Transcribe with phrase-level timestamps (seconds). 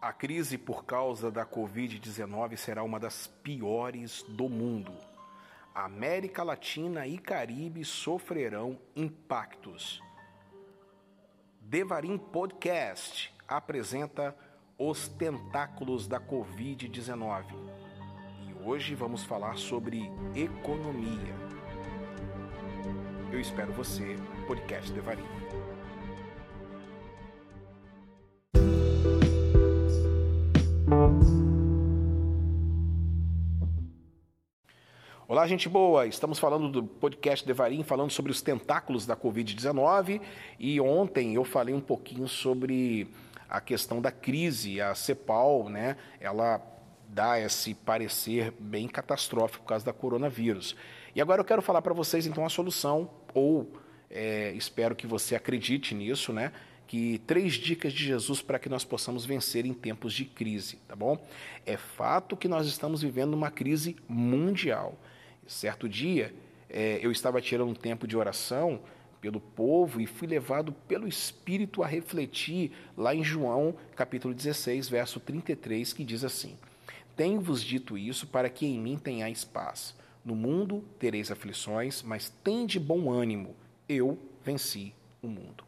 [0.00, 4.96] A crise por causa da Covid-19 será uma das piores do mundo.
[5.74, 10.02] América Latina e Caribe sofrerão impactos.
[11.60, 14.34] Devarim Podcast apresenta
[14.78, 17.44] Os Tentáculos da Covid-19.
[18.48, 21.34] E hoje vamos falar sobre economia.
[23.30, 25.59] Eu espero você, Podcast Devarim.
[35.30, 36.08] Olá, gente boa!
[36.08, 40.20] Estamos falando do podcast Devarim, falando sobre os tentáculos da Covid-19
[40.58, 43.06] e ontem eu falei um pouquinho sobre
[43.48, 44.80] a questão da crise.
[44.80, 46.60] A CEPAL, né, ela
[47.08, 50.74] dá esse parecer bem catastrófico por causa da coronavírus.
[51.14, 53.70] E agora eu quero falar para vocês então a solução, ou
[54.10, 56.50] é, espero que você acredite nisso, né?
[56.88, 60.96] que três dicas de Jesus para que nós possamos vencer em tempos de crise, tá
[60.96, 61.24] bom?
[61.64, 64.98] É fato que nós estamos vivendo uma crise mundial.
[65.50, 66.32] Certo dia,
[66.68, 68.80] é, eu estava tirando um tempo de oração
[69.20, 75.18] pelo povo e fui levado pelo Espírito a refletir lá em João, capítulo 16, verso
[75.18, 76.56] 33, que diz assim:
[77.16, 79.92] Tenho-vos dito isso para que em mim tenhais paz.
[80.24, 83.56] No mundo tereis aflições, mas tende bom ânimo.
[83.88, 85.64] Eu venci o mundo.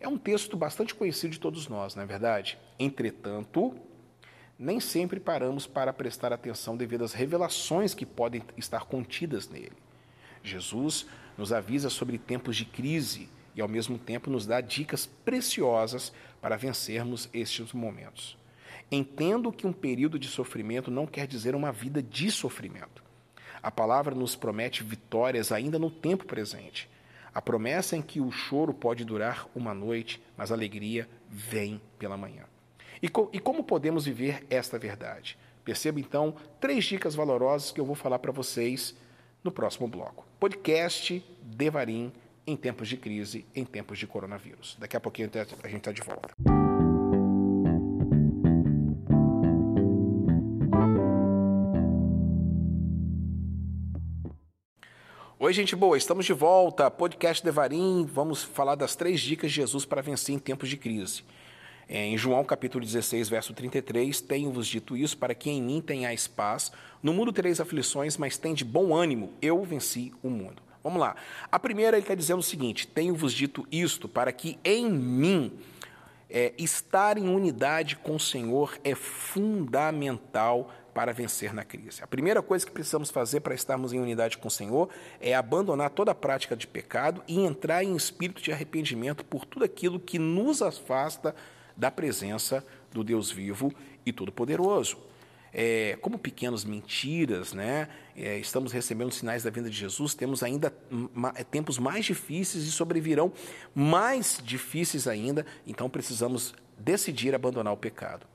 [0.00, 2.58] É um texto bastante conhecido de todos nós, não é verdade?
[2.80, 3.76] Entretanto,
[4.60, 9.72] nem sempre paramos para prestar atenção devido às revelações que podem estar contidas nele.
[10.42, 11.06] Jesus
[11.38, 16.58] nos avisa sobre tempos de crise e, ao mesmo tempo, nos dá dicas preciosas para
[16.58, 18.36] vencermos estes momentos.
[18.92, 23.02] Entendo que um período de sofrimento não quer dizer uma vida de sofrimento.
[23.62, 26.86] A palavra nos promete vitórias ainda no tempo presente.
[27.32, 32.18] A promessa em que o choro pode durar uma noite, mas a alegria vem pela
[32.18, 32.44] manhã.
[33.02, 35.38] E, co e como podemos viver esta verdade?
[35.64, 38.94] Perceba então três dicas valorosas que eu vou falar para vocês
[39.42, 40.26] no próximo bloco.
[40.38, 42.12] Podcast Devarim
[42.46, 44.76] em tempos de crise, em tempos de coronavírus.
[44.78, 46.34] Daqui a pouquinho a gente está de volta.
[55.38, 56.90] Oi, gente boa, estamos de volta.
[56.90, 58.04] Podcast Devarim.
[58.04, 61.22] Vamos falar das três dicas de Jesus para vencer em tempos de crise.
[61.92, 66.28] É, em João capítulo 16, verso 33, tenho-vos dito isso para que em mim tenhais
[66.28, 66.70] paz.
[67.02, 70.62] No mundo tereis aflições, mas tem de bom ânimo, eu venci o mundo.
[70.84, 71.16] Vamos lá.
[71.50, 75.52] A primeira ele quer dizer o seguinte: tenho-vos dito isto para que em mim
[76.30, 82.04] é, estar em unidade com o Senhor é fundamental para vencer na crise.
[82.04, 84.88] A primeira coisa que precisamos fazer para estarmos em unidade com o Senhor
[85.20, 89.64] é abandonar toda a prática de pecado e entrar em espírito de arrependimento por tudo
[89.64, 91.34] aquilo que nos afasta
[91.80, 93.72] da presença do Deus vivo
[94.04, 94.98] e todo-poderoso.
[95.52, 97.88] É, como pequenas mentiras, né?
[98.14, 100.72] É, estamos recebendo sinais da vinda de Jesus, temos ainda
[101.34, 103.32] é, tempos mais difíceis e sobrevirão
[103.74, 108.26] mais difíceis ainda, então precisamos decidir abandonar o pecado.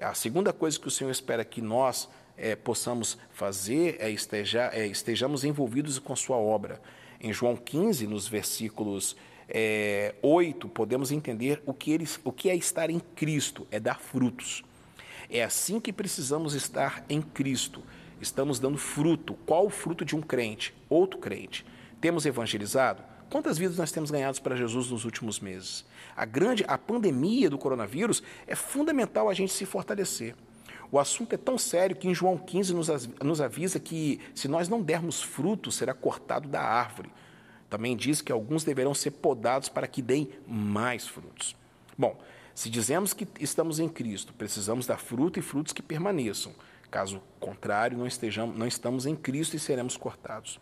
[0.00, 4.86] A segunda coisa que o Senhor espera que nós é, possamos fazer é, esteja, é
[4.86, 6.80] estejamos envolvidos com a sua obra.
[7.20, 9.16] Em João 15, nos versículos
[9.54, 14.00] é, 8, podemos entender o que, eles, o que é estar em Cristo, é dar
[14.00, 14.64] frutos.
[15.28, 17.82] É assim que precisamos estar em Cristo.
[18.18, 19.34] Estamos dando fruto.
[19.44, 20.74] Qual o fruto de um crente?
[20.88, 21.66] Outro crente.
[22.00, 23.02] Temos evangelizado?
[23.28, 25.84] Quantas vidas nós temos ganhados para Jesus nos últimos meses?
[26.16, 30.34] A grande, a pandemia do coronavírus é fundamental a gente se fortalecer.
[30.90, 34.68] O assunto é tão sério que em João 15 nos, nos avisa que se nós
[34.68, 37.10] não dermos fruto, será cortado da árvore.
[37.72, 41.56] Também diz que alguns deverão ser podados para que deem mais frutos.
[41.96, 42.20] Bom,
[42.54, 46.52] se dizemos que estamos em Cristo, precisamos dar fruto e frutos que permaneçam.
[46.90, 50.60] Caso contrário, não, estejamos, não estamos em Cristo e seremos cortados.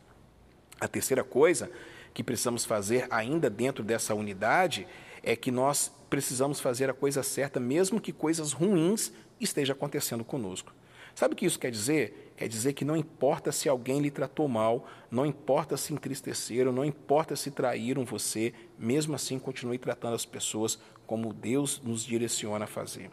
[0.81, 1.69] A terceira coisa
[2.15, 4.87] que precisamos fazer ainda dentro dessa unidade
[5.21, 10.72] é que nós precisamos fazer a coisa certa, mesmo que coisas ruins estejam acontecendo conosco.
[11.21, 12.33] Sabe o que isso quer dizer?
[12.34, 16.83] Quer dizer que não importa se alguém lhe tratou mal, não importa se entristeceram, não
[16.83, 22.67] importa se traíram você, mesmo assim continue tratando as pessoas como Deus nos direciona a
[22.67, 23.11] fazer.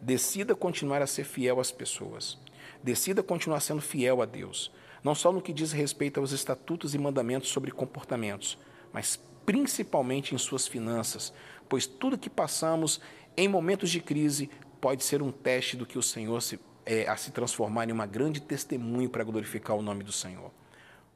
[0.00, 2.36] Decida continuar a ser fiel às pessoas.
[2.82, 4.72] Decida continuar sendo fiel a Deus,
[5.04, 8.58] não só no que diz respeito aos estatutos e mandamentos sobre comportamentos,
[8.92, 11.32] mas principalmente em suas finanças,
[11.68, 13.00] pois tudo que passamos
[13.36, 14.50] em momentos de crise
[14.80, 18.06] pode ser um teste do que o Senhor se é, a se transformar em uma
[18.06, 20.52] grande testemunho para glorificar o nome do Senhor.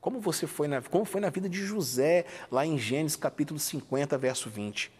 [0.01, 4.19] Como você foi na, como foi na vida de José, lá em Gênesis capítulo 50,
[4.19, 4.91] verso 20.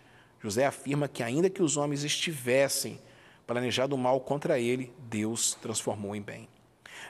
[0.41, 3.01] José afirma que ainda que os homens estivessem
[3.47, 6.49] planejado mal contra ele, Deus transformou em bem.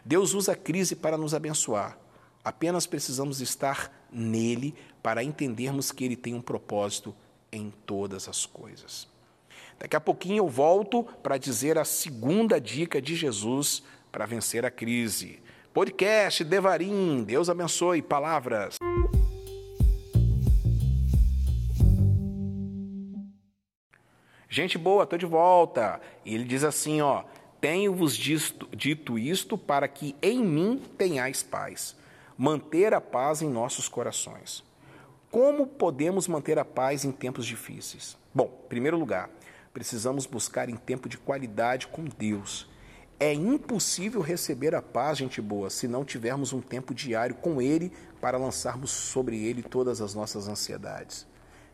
[0.05, 1.99] Deus usa a crise para nos abençoar.
[2.43, 7.15] Apenas precisamos estar nele para entendermos que ele tem um propósito
[7.53, 9.07] em todas as coisas.
[9.81, 13.83] Daqui a pouquinho eu volto para dizer a segunda dica de Jesus
[14.13, 15.43] para vencer a crise.
[15.73, 18.03] Podcast Devarim, Deus abençoe.
[18.03, 18.77] Palavras.
[24.51, 25.99] Gente boa, estou de volta.
[26.27, 27.25] Ele diz assim, ó:
[27.59, 31.97] Tenho-vos dito isto para que em mim tenhais paz.
[32.37, 34.63] Manter a paz em nossos corações.
[35.31, 38.19] Como podemos manter a paz em tempos difíceis?
[38.35, 39.31] Bom, em primeiro lugar,
[39.73, 42.69] precisamos buscar em tempo de qualidade com Deus.
[43.19, 47.93] É impossível receber a paz, gente boa, se não tivermos um tempo diário com Ele
[48.21, 51.27] para lançarmos sobre Ele todas as nossas ansiedades.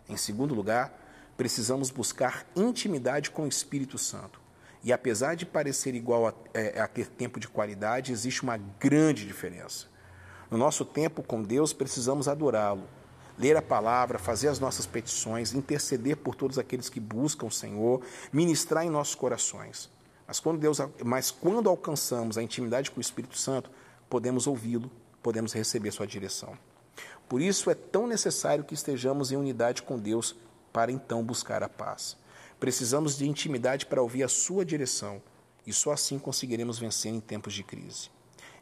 [0.08, 0.92] Em segundo lugar,
[1.36, 4.40] precisamos buscar intimidade com o Espírito Santo.
[4.82, 9.26] E apesar de parecer igual a, é, a ter tempo de qualidade, existe uma grande
[9.26, 9.86] diferença.
[10.50, 12.88] No nosso tempo com Deus, precisamos adorá-lo,
[13.38, 18.02] ler a palavra, fazer as nossas petições, interceder por todos aqueles que buscam o Senhor,
[18.32, 19.90] ministrar em nossos corações.
[20.26, 23.70] Mas quando, Deus, mas quando alcançamos a intimidade com o Espírito Santo,
[24.08, 24.90] podemos ouvi-lo,
[25.22, 26.56] podemos receber sua direção.
[27.28, 30.36] Por isso é tão necessário que estejamos em unidade com Deus
[30.72, 32.16] para então buscar a paz.
[32.58, 35.20] Precisamos de intimidade para ouvir a sua direção
[35.66, 38.10] e só assim conseguiremos vencer em tempos de crise.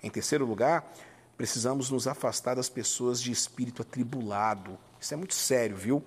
[0.03, 0.91] Em terceiro lugar,
[1.37, 4.79] Precisamos nos afastar das pessoas de espírito atribulado.
[5.01, 6.03] Isso é muito sério, viu?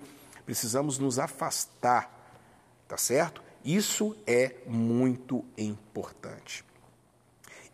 [0.46, 2.10] Precisamos nos afastar,
[2.88, 3.42] tá certo?
[3.64, 6.64] Isso é muito importante.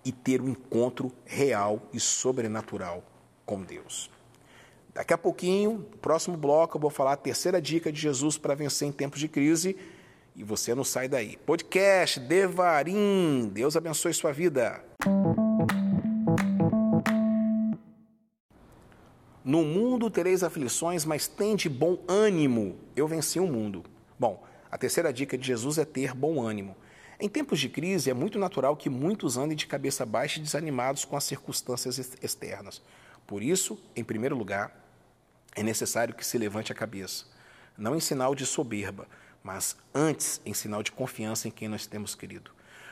[0.04, 3.02] E ter um encontro real e sobrenatural
[3.46, 4.10] com Deus.
[4.92, 8.54] Daqui a pouquinho, no próximo bloco, eu vou falar a terceira dica de Jesus para
[8.54, 9.76] vencer em tempos de crise.
[10.36, 11.36] E você não sai daí.
[11.36, 13.50] Podcast Devarim.
[13.52, 14.84] Deus abençoe sua vida.
[19.54, 22.76] No mundo tereis aflições, mas tende bom ânimo.
[22.96, 23.84] Eu venci o mundo.
[24.18, 26.76] Bom, a terceira dica de Jesus é ter bom ânimo.
[27.20, 31.04] Em tempos de crise, é muito natural que muitos andem de cabeça baixa e desanimados
[31.04, 32.82] com as circunstâncias externas.
[33.28, 34.76] Por isso, em primeiro lugar,
[35.54, 37.24] é necessário que se levante a cabeça,
[37.78, 39.06] não em sinal de soberba,
[39.40, 42.50] mas antes em sinal de confiança em quem nós temos querido.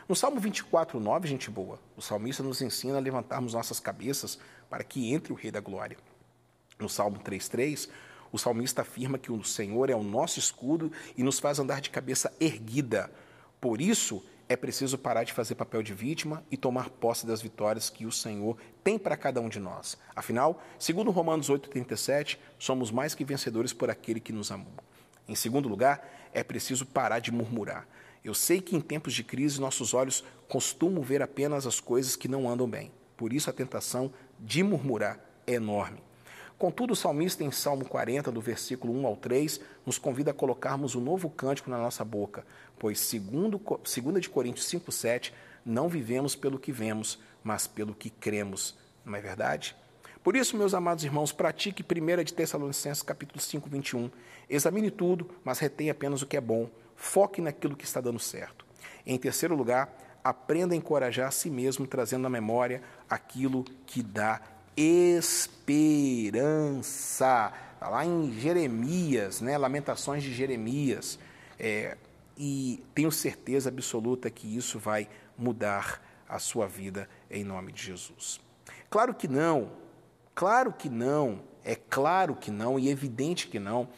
[0.09, 4.39] No Salmo 24, 9, gente boa, o salmista nos ensina a levantarmos nossas cabeças
[4.71, 5.99] para que entre o Rei da Glória.
[6.83, 7.89] No Salmo 3,3,
[8.33, 11.91] o salmista afirma que o Senhor é o nosso escudo e nos faz andar de
[11.91, 13.11] cabeça erguida.
[13.61, 17.89] Por isso, é preciso parar de fazer papel de vítima e tomar posse das vitórias
[17.89, 19.97] que o Senhor tem para cada um de nós.
[20.15, 24.73] Afinal, segundo Romanos 8,37, somos mais que vencedores por aquele que nos amou.
[25.29, 26.05] Em segundo lugar,
[26.35, 27.87] é preciso parar de murmurar.
[28.25, 32.29] Eu sei que em tempos de crise nossos olhos costumam ver apenas as coisas que
[32.29, 32.91] não andam bem.
[33.17, 36.03] Por isso a tentação de murmurar é enorme.
[36.63, 40.95] Contudo, o salmista, em Salmo 40, do versículo 1 ao 3, nos convida a colocarmos
[40.95, 42.47] um novo cântico na nossa boca,
[42.79, 45.35] pois, segundo 2 de Coríntios 5, 7,
[45.67, 48.77] não vivemos pelo que vemos, mas pelo que cremos.
[49.05, 49.75] Não é verdade?
[50.23, 54.09] Por isso, meus amados irmãos, pratique 1 de Tessalonicenses capítulo 5, 21.
[54.49, 56.71] Examine tudo, mas retenha apenas o que é bom.
[56.95, 58.65] Foque naquilo que está dando certo.
[59.05, 59.93] Em terceiro lugar,
[60.23, 64.41] aprenda a encorajar a si mesmo, trazendo à memória aquilo que dá
[64.77, 66.43] esperança.
[67.75, 69.59] Está lá em Jeremias, né?
[69.59, 71.19] Lamentações de Jeremias.
[71.59, 71.97] É,
[72.37, 78.41] e tenho certeza absoluta que isso vai mudar a sua vida em nome de Jesus.
[78.89, 79.73] Claro que não,
[80.35, 83.89] claro que não, é claro que não e evidente que não.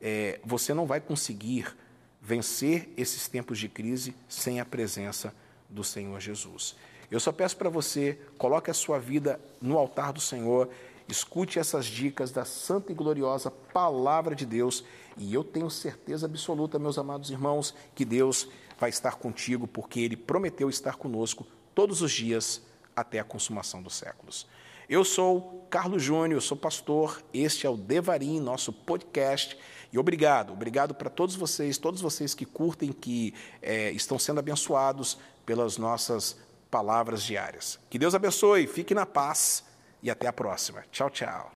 [0.00, 1.74] É, você não vai conseguir
[2.20, 5.34] vencer esses tempos de crise sem a presença
[5.68, 6.76] do Senhor Jesus.
[7.10, 10.68] Eu só peço para você, coloque a sua vida no altar do Senhor,
[11.08, 14.84] escute essas dicas da santa e gloriosa palavra de Deus,
[15.16, 20.16] e eu tenho certeza absoluta, meus amados irmãos, que Deus vai estar contigo, porque Ele
[20.16, 22.62] prometeu estar conosco todos os dias
[22.96, 24.46] até a consumação dos séculos.
[24.88, 29.56] Eu sou Carlos Júnior, sou pastor, este é o Devarim, nosso podcast.
[29.92, 33.32] E obrigado, obrigado para todos vocês, todos vocês que curtem, que
[33.62, 36.36] é, estão sendo abençoados pelas nossas
[36.74, 37.78] palavras diárias.
[37.88, 39.62] Que Deus abençoe, fique na paz
[40.02, 40.84] e até a próxima.
[40.90, 41.52] Tchau, tchau.